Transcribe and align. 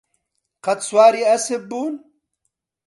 قەت 0.65 0.79
سواری 0.87 1.21
ئەسپ 1.29 1.61
بوون؟ 1.69 1.93